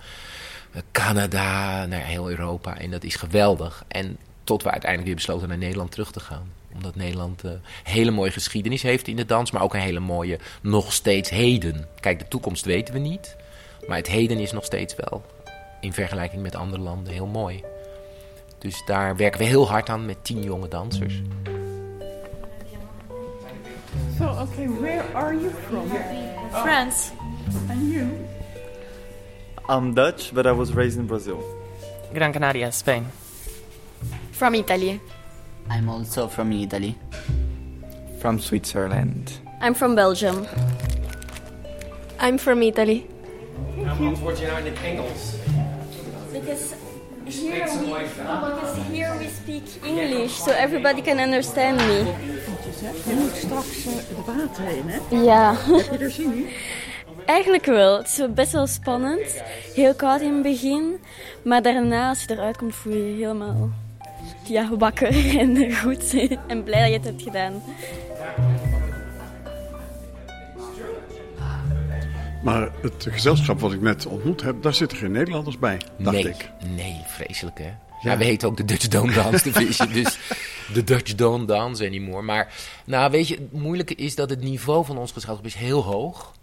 [0.76, 2.78] Uh, Canada, naar heel Europa.
[2.78, 3.84] En dat is geweldig.
[3.88, 8.12] En tot we uiteindelijk weer besloten naar Nederland terug te gaan omdat Nederland een hele
[8.12, 11.88] mooie geschiedenis heeft in de dans, maar ook een hele mooie nog steeds heden.
[12.00, 13.36] Kijk, de toekomst weten we niet.
[13.88, 15.22] Maar het heden is nog steeds wel,
[15.82, 17.64] in vergelijking met andere landen, heel mooi.
[18.58, 21.22] Dus daar werken we heel hard aan met tien jonge dansers.
[24.18, 25.90] So, okay, where are you from?
[26.52, 27.12] France.
[27.70, 28.08] And you?
[29.70, 31.44] I'm Dutch, but I was raised in Brazil.
[32.14, 33.06] Gran Canaria, Spain.
[34.32, 35.00] From Italy.
[35.70, 36.96] I'm also from Italy.
[38.20, 39.32] From Switzerland.
[39.62, 40.48] I'm from Belgium.
[42.20, 43.08] I'm from Italy.
[44.00, 45.34] Antwoord je nou in het Engels.
[46.32, 46.74] Because
[47.26, 48.08] here we,
[48.54, 52.04] because here we speak English, so everybody can understand me.
[53.08, 55.24] Je moet straks uh, het water in, hè?
[55.24, 55.56] Ja.
[55.56, 56.48] Heb je er zin in?
[57.26, 57.98] Eigenlijk wel.
[57.98, 59.44] Het is best wel spannend.
[59.74, 61.00] Heel koud in het begin.
[61.44, 63.70] Maar daarna, als je eruit komt, voel je je helemaal
[64.44, 66.16] ja, wakker en goed.
[66.48, 67.64] En blij dat je het hebt gedaan.
[72.46, 76.28] Maar het gezelschap wat ik net ontmoet heb, daar zitten geen Nederlanders bij, dacht nee,
[76.28, 76.50] ik.
[76.76, 77.66] Nee, vreselijk hè.
[77.66, 78.12] Ja.
[78.12, 80.18] ja, we heten ook de Dutch Dawn Dance Division, dus
[80.74, 82.22] de Dutch Dawn Dance anymore.
[82.22, 82.54] Maar
[82.86, 86.34] nou, weet je, het moeilijke is dat het niveau van ons gezelschap is heel hoog.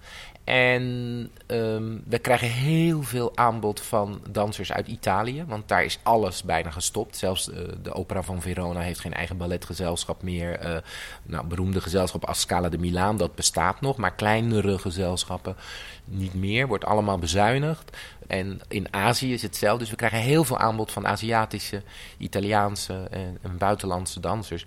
[0.45, 5.45] En ehm, we krijgen heel veel aanbod van dansers uit Italië.
[5.47, 7.17] Want daar is alles bijna gestopt.
[7.17, 10.59] Zelfs eh, de Opera van Verona heeft geen eigen balletgezelschap meer.
[10.59, 10.77] Eh,
[11.23, 13.97] nou, beroemde gezelschap als Scala de Milaan, dat bestaat nog.
[13.97, 15.57] Maar kleinere gezelschappen
[16.05, 16.67] niet meer.
[16.67, 17.97] Wordt allemaal bezuinigd.
[18.27, 19.79] En in Azië is hetzelfde.
[19.79, 21.83] Dus we krijgen heel veel aanbod van Aziatische,
[22.19, 24.67] Italiaanse en, en buitenlandse dansers.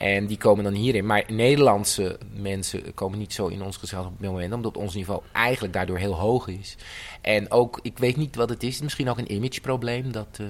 [0.00, 1.06] En die komen dan hierin.
[1.06, 4.52] Maar Nederlandse mensen komen niet zo in ons gezelschap op dit moment.
[4.52, 6.76] Omdat ons niveau eigenlijk daardoor heel hoog is.
[7.20, 8.80] En ook, ik weet niet wat het is.
[8.80, 10.12] Misschien ook een imageprobleem.
[10.12, 10.46] Dat, uh,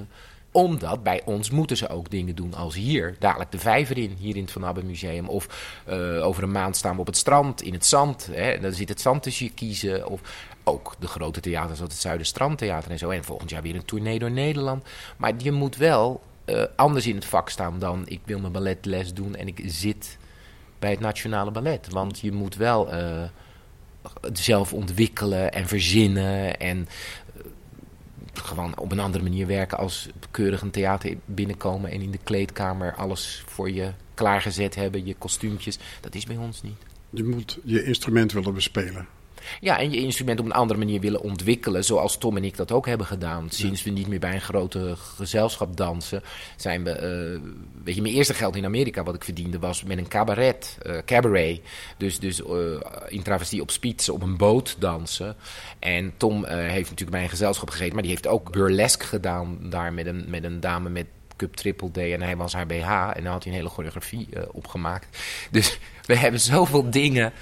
[0.52, 3.16] omdat bij ons moeten ze ook dingen doen als hier.
[3.18, 5.28] Dadelijk de vijver in, hier in het Van Abbe Museum.
[5.28, 8.28] Of uh, over een maand staan we op het strand, in het zand.
[8.32, 10.08] Hè, dan zit het zand tussen je kiezen.
[10.08, 10.20] Of
[10.64, 13.10] ook de grote theaters, zoals het Zuiderstrandtheater en zo.
[13.10, 14.84] En volgend jaar weer een tournee door Nederland.
[15.16, 19.14] Maar je moet wel uh, anders in het vak staan dan ik wil mijn balletles
[19.14, 20.18] doen en ik zit
[20.78, 21.88] bij het Nationale Ballet.
[21.90, 23.22] Want je moet wel uh,
[24.32, 27.42] zelf ontwikkelen en verzinnen en uh,
[28.32, 32.94] gewoon op een andere manier werken als keurig een theater binnenkomen en in de kleedkamer
[32.94, 35.78] alles voor je klaargezet hebben, je kostuumpjes.
[36.00, 36.82] Dat is bij ons niet.
[37.10, 39.06] Je moet je instrument willen bespelen.
[39.60, 42.72] Ja, en je instrument op een andere manier willen ontwikkelen, zoals Tom en ik dat
[42.72, 43.50] ook hebben gedaan.
[43.50, 46.22] Sinds we niet meer bij een grote gezelschap dansen,
[46.56, 46.90] zijn we.
[46.90, 47.50] Uh,
[47.84, 50.98] weet je, mijn eerste geld in Amerika wat ik verdiende was met een cabaret, uh,
[51.04, 51.60] cabaret.
[51.96, 55.36] Dus, dus uh, in travestie op spits op een boot dansen.
[55.78, 59.92] En Tom heeft natuurlijk bij een gezelschap gegeten, maar die heeft ook burlesque gedaan daar
[59.92, 62.90] met een, met een dame met Cup Triple D en hij was haar BH.
[62.90, 65.18] En dan had hij een hele choreografie opgemaakt.
[65.50, 67.32] Dus we hebben zoveel dingen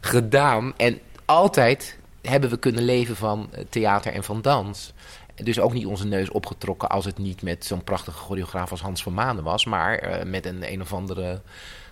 [0.00, 0.72] gedaan.
[0.76, 1.00] En
[1.32, 4.92] altijd hebben we kunnen leven van theater en van dans.
[5.34, 9.02] Dus ook niet onze neus opgetrokken als het niet met zo'n prachtige choreograaf als Hans
[9.02, 11.40] van Manen was, maar uh, met een een of andere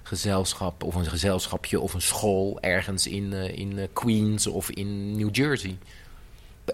[0.03, 5.35] gezelschap of een gezelschapje of een school ergens in, uh, in Queens of in New
[5.37, 5.79] Jersey.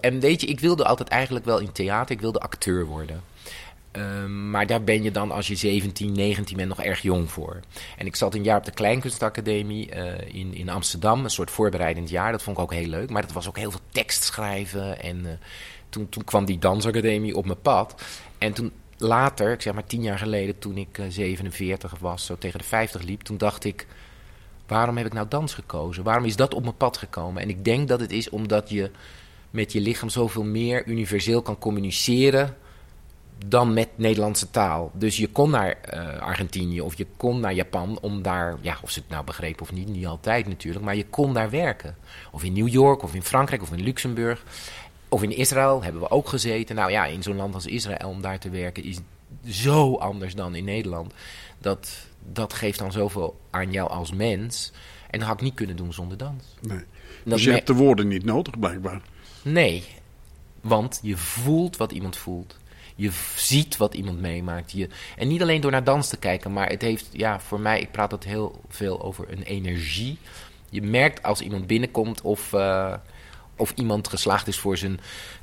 [0.01, 3.21] En weet je, ik wilde altijd eigenlijk wel in theater, ik wilde acteur worden.
[3.91, 7.59] Uh, maar daar ben je dan als je 17, 19 bent nog erg jong voor.
[7.97, 12.09] En ik zat een jaar op de Kleinkunstacademie uh, in, in Amsterdam, een soort voorbereidend
[12.09, 12.31] jaar.
[12.31, 15.01] Dat vond ik ook heel leuk, maar dat was ook heel veel tekst schrijven.
[15.01, 15.31] En uh,
[15.89, 18.03] toen, toen kwam die dansacademie op mijn pad.
[18.37, 22.59] En toen later, ik zeg maar tien jaar geleden, toen ik 47 was, zo tegen
[22.59, 23.87] de 50 liep, toen dacht ik,
[24.67, 26.03] waarom heb ik nou dans gekozen?
[26.03, 27.41] Waarom is dat op mijn pad gekomen?
[27.41, 28.91] En ik denk dat het is omdat je
[29.49, 32.57] met je lichaam zoveel meer universeel kan communiceren
[33.45, 34.91] dan met Nederlandse taal.
[34.93, 38.91] Dus je kon naar uh, Argentinië of je kon naar Japan om daar, ja, of
[38.91, 41.95] ze het nou begrepen of niet, niet altijd natuurlijk, maar je kon daar werken.
[42.31, 44.43] Of in New York, of in Frankrijk, of in Luxemburg.
[45.09, 46.75] Of in Israël hebben we ook gezeten.
[46.75, 48.99] Nou ja, in zo'n land als Israël om daar te werken is
[49.45, 51.13] zo anders dan in Nederland.
[51.57, 51.89] Dat,
[52.31, 54.71] dat geeft dan zoveel aan jou als mens.
[55.09, 56.43] En dat had ik niet kunnen doen zonder dans.
[56.61, 56.83] Nee.
[57.23, 59.01] Dus je hebt de woorden niet nodig, blijkbaar.
[59.41, 59.83] Nee,
[60.61, 62.57] want je voelt wat iemand voelt.
[62.97, 64.71] Je ziet wat iemand meemaakt.
[64.71, 67.79] Je, en niet alleen door naar dans te kijken, maar het heeft, ja, voor mij,
[67.81, 70.17] ik praat het heel veel over een energie.
[70.69, 72.93] Je merkt als iemand binnenkomt of, uh,
[73.55, 74.99] of iemand geslaagd is voor zijn,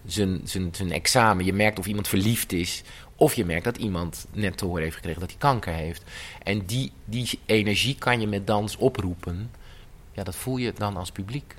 [0.07, 1.45] zijn, zijn, zijn examen.
[1.45, 2.83] Je merkt of iemand verliefd is.
[3.17, 6.03] Of je merkt dat iemand net te horen heeft gekregen dat hij kanker heeft.
[6.43, 9.51] En die, die energie kan je met dans oproepen.
[10.13, 11.55] Ja, dat voel je dan als publiek.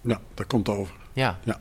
[0.00, 0.94] Ja, dat komt over.
[1.12, 1.38] Ja.
[1.44, 1.60] ja.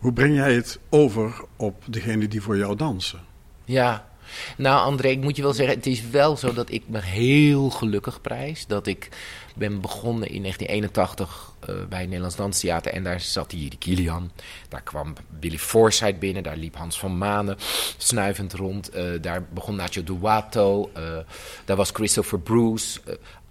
[0.00, 3.20] Hoe breng jij het over op degene die voor jou dansen?
[3.64, 4.08] Ja,
[4.56, 7.70] nou André, ik moet je wel zeggen, het is wel zo dat ik me heel
[7.70, 8.66] gelukkig prijs.
[8.66, 9.08] Dat ik
[9.54, 14.30] ben begonnen in 1981 uh, bij het Nederlands Danstheater en daar zat hier Kilian.
[14.68, 17.56] Daar kwam Billy Forsythe binnen, daar liep Hans van Manen
[17.96, 18.96] snuivend rond.
[18.96, 21.18] Uh, daar begon Nacho Duato, uh,
[21.64, 23.00] daar was Christopher Bruce.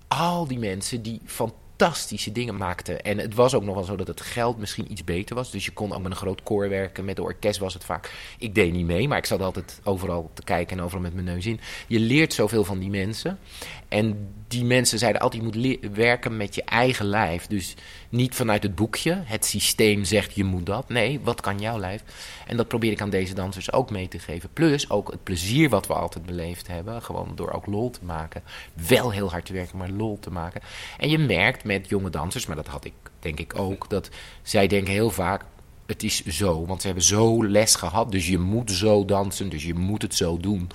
[0.07, 2.93] al die mensen die van fantastische dingen maakte.
[2.93, 5.51] En het was ook nog wel zo dat het geld misschien iets beter was.
[5.51, 7.05] Dus je kon ook met een groot koor werken.
[7.05, 8.11] Met de orkest was het vaak.
[8.39, 11.25] Ik deed niet mee, maar ik zat altijd overal te kijken en overal met mijn
[11.25, 11.59] neus in.
[11.87, 13.39] Je leert zoveel van die mensen.
[13.87, 17.47] En die mensen zeiden altijd: je moet werken met je eigen lijf.
[17.47, 17.75] Dus
[18.09, 19.21] niet vanuit het boekje.
[19.25, 20.89] Het systeem zegt je moet dat.
[20.89, 22.03] Nee, wat kan jouw lijf?
[22.47, 24.49] En dat probeer ik aan deze dansers ook mee te geven.
[24.53, 27.01] Plus ook het plezier wat we altijd beleefd hebben.
[27.01, 28.43] Gewoon door ook lol te maken.
[28.87, 30.61] Wel heel hard te werken, maar lol te maken.
[30.97, 34.09] En je merkt met jonge dansers, maar dat had ik denk ik ook, dat
[34.41, 35.43] zij denken heel vaak.
[35.85, 38.11] Het is zo, want ze hebben zo les gehad.
[38.11, 40.69] Dus je moet zo dansen, dus je moet het zo doen.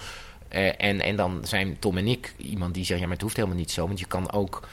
[0.55, 3.37] Uh, en, en dan zijn Tom en ik iemand die zegt: ja, maar het hoeft
[3.37, 3.87] helemaal niet zo.
[3.87, 4.69] Want je kan ook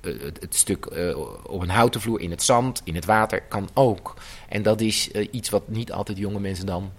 [0.00, 3.68] het, het, stuk uh, op een houten vloer, in het zand, in het water, kan
[3.74, 4.14] ook.
[4.48, 6.92] En dat is iets wat niet altijd jonge mensen dan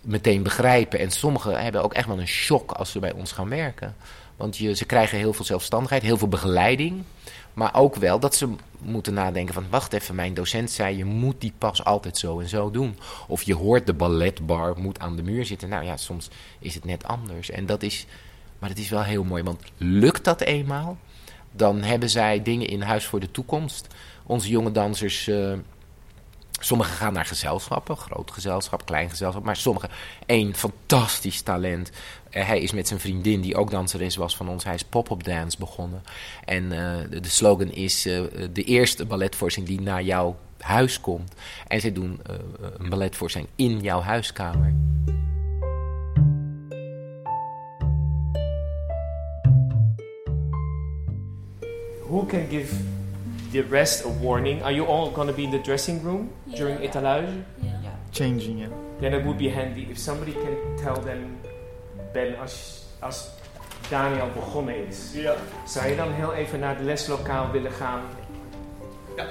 [0.00, 0.98] meteen begrijpen.
[0.98, 3.96] En sommigen hebben ook echt wel een shock als ze bij ons gaan werken.
[4.36, 7.02] Want je, ze krijgen heel veel zelfstandigheid, heel veel begeleiding.
[7.52, 9.66] Maar ook wel dat ze moeten nadenken van...
[9.70, 12.98] wacht even, mijn docent zei je moet die pas altijd zo en zo doen.
[13.26, 15.68] Of je hoort de balletbar moet aan de muur zitten.
[15.68, 17.50] Nou ja, soms is het net anders.
[17.50, 18.06] En dat is,
[18.58, 20.98] maar het is wel heel mooi, want lukt dat eenmaal...
[21.58, 23.86] dan hebben zij dingen in huis voor de toekomst.
[24.26, 25.28] Onze jonge dansers...
[25.28, 25.52] eh,
[26.60, 29.44] Sommigen gaan naar gezelschappen, groot gezelschap, klein gezelschap.
[29.44, 29.90] Maar sommigen,
[30.26, 31.90] één fantastisch talent.
[32.30, 35.24] Eh, hij is met zijn vriendin, die ook danseres was van ons, hij is pop-up
[35.24, 36.02] dance begonnen.
[36.44, 38.02] En eh, de, slogan is
[38.52, 41.34] de eerste balletvoorstelling die naar jouw huis komt.
[41.66, 42.20] En zij doen
[42.78, 44.74] een balletvoorstelling in jouw huiskamer.
[52.08, 52.72] Who can give
[53.52, 54.62] the rest a warning?
[54.62, 57.44] Are you all going to be in the dressing room during etalage?
[57.62, 57.72] Yeah.
[58.12, 58.68] Changing, yeah.
[59.00, 61.38] Then it would be handy if somebody can tell them,
[62.14, 63.30] Ben, als, als
[63.90, 65.12] Daniel begonnen is,
[65.66, 68.00] zou je dan heel even naar het leslokaal willen gaan?
[69.16, 69.26] Ja.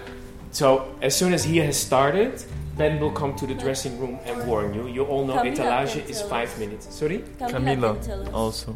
[0.51, 4.45] So, as soon as he has started, Ben will come to the dressing room and
[4.45, 4.87] warn you.
[4.87, 6.57] You all know Camila etalage is five us.
[6.57, 6.97] minutes.
[6.97, 7.23] Sorry?
[7.39, 8.33] Camila Camila can tell us.
[8.33, 8.75] also.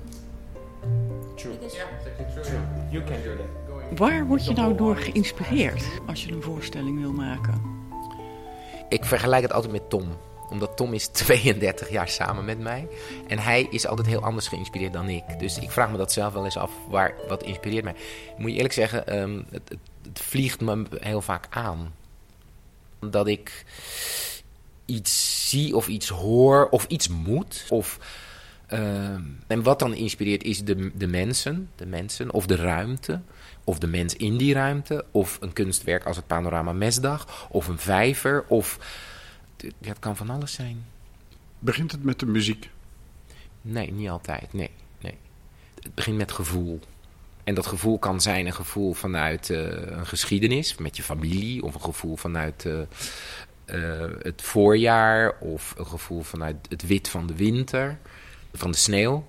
[1.38, 1.58] True.
[2.44, 2.62] True.
[2.92, 3.61] You can do that.
[3.96, 7.62] Waar word je nou door geïnspireerd als je een voorstelling wil maken?
[8.90, 10.18] Ik vergelijk het altijd met Tom.
[10.50, 12.88] Omdat Tom is 32 jaar samen met mij.
[13.28, 15.24] En hij is altijd heel anders geïnspireerd dan ik.
[15.40, 16.72] Dus ik vraag me dat zelf wel eens af.
[16.90, 17.96] Waar, wat inspireert mij?
[18.38, 19.70] Moet je eerlijk zeggen, ehm, het,
[20.04, 21.94] het, vliegt me heel vaak aan.
[23.00, 23.66] Dat ik
[24.86, 27.66] iets zie of iets hoor of iets moet.
[27.70, 28.00] Of,
[28.68, 33.22] ehm, en wat dan inspireert is de, de mensen, de mensen of de ruimte.
[33.64, 35.06] Of de mens in die ruimte.
[35.12, 37.48] Of een kunstwerk als het Panorama Mesdag.
[37.50, 38.46] Of een vijver.
[38.48, 38.78] Of
[39.58, 40.86] ja, het kan van alles zijn.
[41.60, 42.70] Begint het met de muziek?
[43.62, 44.54] Nee, niet altijd.
[44.54, 44.70] Nee,
[45.00, 45.18] nee.
[45.82, 46.80] Het begint met gevoel.
[47.44, 51.64] En dat gevoel kan zijn een gevoel vanuit eh, een geschiedenis met je familie.
[51.64, 52.82] Of een gevoel vanuit eh,
[53.66, 55.38] eh, het voorjaar.
[55.40, 57.98] Of een gevoel vanuit het wit van de winter.
[58.54, 59.26] Van de sneeuw.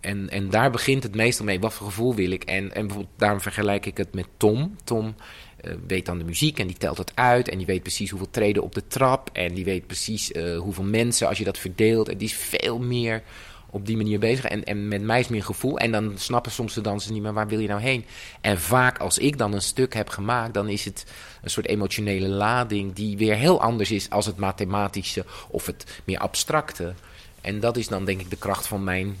[0.00, 1.60] En, en daar begint het meestal mee.
[1.60, 2.44] Wat voor gevoel wil ik?
[2.44, 4.76] En, en daarom vergelijk ik het met Tom.
[4.84, 5.14] Tom
[5.56, 7.48] eh, weet dan de muziek en die telt het uit.
[7.48, 9.30] En die weet precies hoeveel treden op de trap.
[9.32, 12.08] En die weet precies eh, hoeveel mensen als je dat verdeelt.
[12.08, 13.22] En die is veel meer
[13.70, 14.44] op die manier bezig.
[14.44, 15.78] En, en met mij is meer gevoel.
[15.78, 18.04] En dan snappen soms de dansers niet meer waar wil je nou heen.
[18.40, 21.04] En vaak als ik dan een stuk heb gemaakt, dan is het
[21.42, 26.18] een soort emotionele lading die weer heel anders is als het mathematische of het meer
[26.18, 26.94] abstracte.
[27.40, 29.16] En dat is dan denk ik de kracht van mijn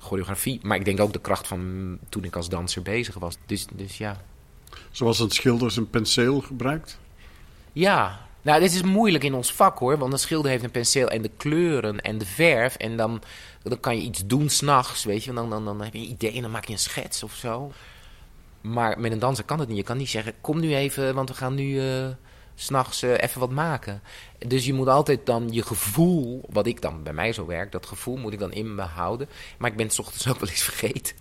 [0.00, 0.60] choreografie.
[0.62, 3.36] Maar ik denk ook de kracht van toen ik als danser bezig was.
[3.46, 4.20] Dus, dus ja.
[4.90, 6.98] Zoals een schilder zijn penseel gebruikt?
[7.72, 9.98] Ja, nou, dit is moeilijk in ons vak hoor.
[9.98, 12.74] Want een schilder heeft een penseel en de kleuren en de verf.
[12.76, 13.22] En dan,
[13.62, 15.32] dan kan je iets doen s'nachts, weet je.
[15.32, 17.72] Dan, dan, dan heb je een idee en dan maak je een schets of zo.
[18.60, 19.76] Maar met een danser kan het niet.
[19.76, 22.06] Je kan niet zeggen, kom nu even, want we gaan nu eh,
[22.60, 24.02] s'nachts eh, even wat maken.
[24.46, 27.86] Dus je moet altijd dan je gevoel, wat ik dan bij mij zo werk, dat
[27.86, 29.28] gevoel moet ik dan in me houden.
[29.58, 31.16] Maar ik ben het ochtends ook wel eens vergeten.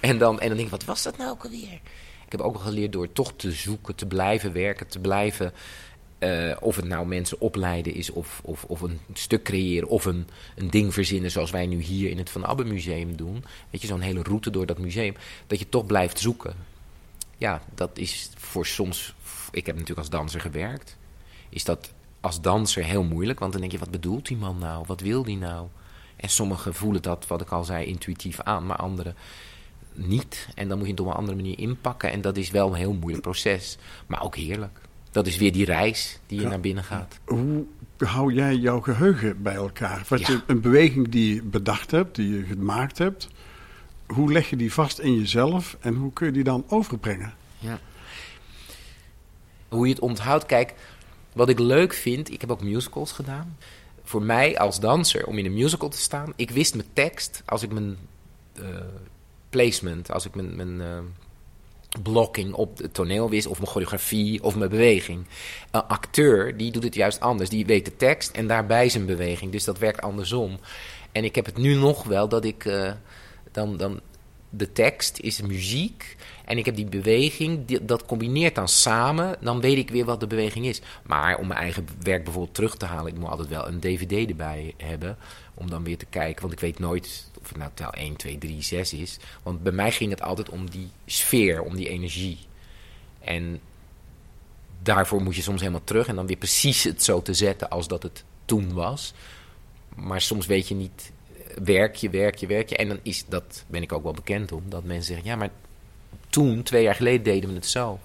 [0.00, 1.80] En dan, en dan denk ik, wat was dat nou ook alweer?
[2.24, 5.52] Ik heb ook wel geleerd door toch te zoeken, te blijven werken, te blijven...
[6.18, 10.28] eh, of het nou mensen opleiden is, of, of, of een stuk creëren, of een,
[10.56, 13.44] een ding verzinnen zoals wij nu hier in het Van Abbe Museum doen.
[13.70, 15.14] Weet je, zo'n hele route door dat museum.
[15.46, 16.54] Dat je toch blijft zoeken.
[17.36, 19.14] Ja, dat is voor soms...
[19.52, 20.96] Ik heb natuurlijk als danser gewerkt.
[21.48, 24.84] Is dat als danser heel moeilijk, want dan denk je, wat bedoelt die man nou?
[24.86, 25.66] Wat wil die nou?
[26.16, 29.14] En sommigen voelen dat, wat ik al zei, intuïtief aan, maar anderen
[29.94, 30.48] niet.
[30.54, 32.10] En dan moet je het op een andere manier inpakken.
[32.10, 34.80] En dat is wel een heel moeilijk proces, maar ook heerlijk.
[35.10, 36.48] Dat is weer die reis die je Ja.
[36.50, 37.18] naar binnen gaat.
[37.24, 37.64] Hoe
[37.98, 40.04] hou jij jouw geheugen bij elkaar?
[40.08, 40.42] Wat Ja.
[40.46, 43.28] een beweging die je bedacht hebt, die je gemaakt hebt,
[44.06, 47.32] hoe leg je die vast in jezelf en hoe kun je die dan overbrengen?
[47.58, 47.78] Ja.
[49.70, 50.74] Hoe je het onthoudt, kijk,
[51.32, 53.56] wat ik leuk vind, ik heb ook musicals gedaan.
[54.02, 57.62] Voor mij als danser om in een musical te staan, ik wist mijn tekst als
[57.62, 57.96] ik mijn
[58.54, 58.64] eh,
[59.50, 60.98] placement, als ik mijn, mijn eh,
[62.02, 65.26] blocking op het toneel wist, of mijn choreografie of mijn beweging.
[65.70, 67.50] Een acteur, die doet het juist anders.
[67.50, 69.52] Die weet de tekst en daarbij zijn beweging.
[69.52, 70.58] Dus dat werkt andersom.
[71.12, 72.92] En ik heb het nu nog wel dat ik eh,
[73.52, 74.00] dan, dan
[74.50, 76.16] de tekst is muziek
[76.50, 80.26] en ik heb die beweging, dat combineert dan samen, dan weet ik weer wat de
[80.26, 80.80] beweging is.
[81.02, 84.28] Maar om mijn eigen werk bijvoorbeeld terug te halen, ik moet altijd wel een dvd
[84.28, 85.16] erbij hebben,
[85.54, 88.38] om dan weer te kijken, want ik weet nooit of het nou tel 1, 2,
[88.38, 89.18] 3, 6 is.
[89.42, 92.38] Want bij mij ging het altijd om die sfeer, om die energie.
[93.20, 93.60] En
[94.82, 97.88] daarvoor moet je soms helemaal terug en dan weer precies het zo te zetten als
[97.88, 99.12] dat het toen was.
[99.96, 101.12] Maar soms weet je niet,
[101.64, 102.76] werk je, werk je, werk je.
[102.76, 105.50] En dan is dat, ben ik ook wel bekend om, dat mensen zeggen: ja, maar
[106.30, 107.98] toen, twee jaar geleden, deden we het zo.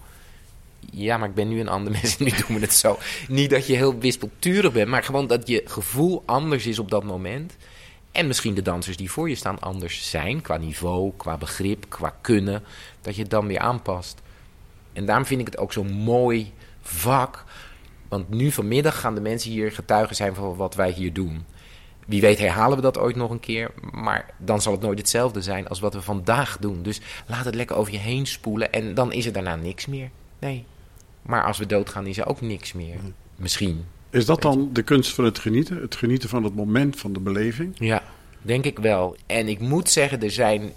[0.91, 2.97] Ja, maar ik ben nu een ander mens en nu doen we het zo.
[3.27, 7.03] Niet dat je heel wispelturig bent, maar gewoon dat je gevoel anders is op dat
[7.03, 7.55] moment.
[8.11, 12.15] En misschien de dansers die voor je staan anders zijn, qua niveau, qua begrip, qua
[12.21, 12.63] kunnen.
[13.01, 14.21] Dat je het dan weer aanpast.
[14.93, 17.43] En daarom vind ik het ook zo'n mooi vak.
[18.07, 21.45] Want nu vanmiddag gaan de mensen hier getuigen zijn van wat wij hier doen.
[22.05, 23.71] Wie weet herhalen we dat ooit nog een keer.
[23.91, 26.83] Maar dan zal het nooit hetzelfde zijn als wat we vandaag doen.
[26.83, 28.71] Dus laat het lekker over je heen spoelen.
[28.71, 30.09] En dan is er daarna niks meer.
[30.39, 30.65] Nee.
[31.21, 32.95] Maar als we doodgaan is er ook niks meer.
[33.35, 33.85] Misschien.
[34.09, 35.81] Is dat dan de kunst van het genieten?
[35.81, 37.75] Het genieten van het moment, van de beleving?
[37.79, 38.03] Ja,
[38.41, 39.15] denk ik wel.
[39.25, 40.71] En ik moet zeggen, er zijn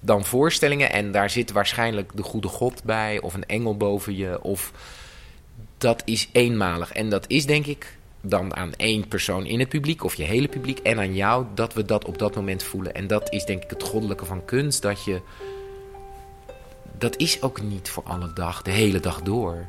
[0.00, 4.42] dan voorstellingen en daar zit waarschijnlijk de goede God bij, of een engel boven je,
[4.42, 4.72] of
[5.78, 6.92] dat is eenmalig.
[6.92, 10.48] En dat is denk ik dan aan één persoon in het publiek, of je hele
[10.48, 12.94] publiek, en aan jou, dat we dat op dat moment voelen.
[12.94, 15.20] En dat is denk ik het goddelijke van kunst, dat je.
[16.98, 19.66] Dat is ook niet voor alle dag, de hele dag door.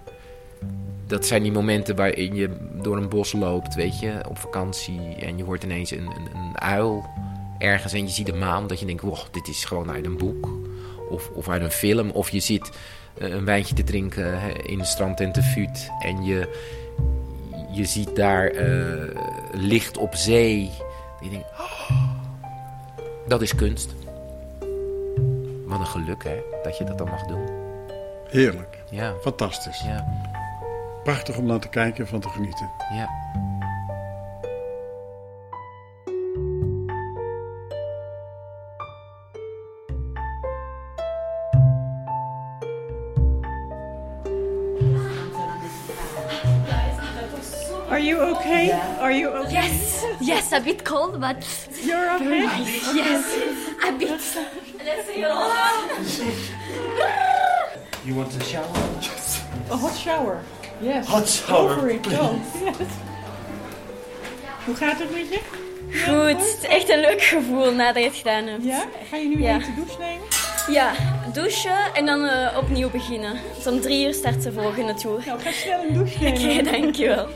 [1.07, 2.49] Dat zijn die momenten waarin je
[2.81, 4.99] door een bos loopt, weet je, op vakantie.
[5.19, 7.09] En je hoort ineens een, een, een uil
[7.57, 8.67] ergens en je ziet de maan.
[8.67, 10.49] Dat je denkt, wow, dit is gewoon uit een boek.
[11.09, 12.09] Of, of uit een film.
[12.09, 12.71] Of je zit
[13.17, 15.89] eh, een wijntje te drinken in een strandtent te Vught.
[15.99, 16.47] En je,
[17.75, 20.71] je ziet daar eh, licht op zee.
[21.19, 21.91] En je denkt, oh,
[23.27, 23.95] dat is kunst.
[25.65, 27.47] Wat een geluk hè, dat je dat dan mag doen.
[28.29, 28.83] Heerlijk.
[28.89, 29.13] Ja.
[29.21, 29.81] Fantastisch.
[29.81, 30.05] Ja.
[31.03, 32.69] Prachtig om naar te kijken en van te genieten.
[32.93, 33.09] Ja.
[49.05, 49.53] Are you okay?
[49.53, 51.37] Yes, yes, a bit cold, but
[51.83, 52.25] You're okay?
[52.25, 52.95] very nice.
[52.95, 53.23] Yes,
[53.87, 54.09] a bit.
[54.09, 55.19] Let's see
[58.05, 58.65] You want a shower?
[59.69, 60.37] A hot shower.
[60.81, 61.07] Yes.
[61.07, 62.03] Hot shower, it.
[62.07, 62.39] Go.
[62.63, 62.87] Yes.
[64.65, 65.39] Hoe gaat het met je?
[66.05, 68.63] Goed, het is echt een leuk gevoel nadat je het gedaan hebt.
[68.63, 68.83] Ja?
[69.09, 69.55] Ga je nu Ja.
[69.55, 70.27] even de douche nemen?
[70.67, 70.91] Ja,
[71.33, 73.39] douchen en dan eh, opnieuw beginnen.
[73.55, 75.23] Dus om drie uur start de volgende tour.
[75.25, 76.59] Nou, ga snel een douche nemen.
[76.59, 77.27] Oké, dankjewel.